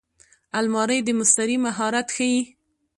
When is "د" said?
1.05-1.09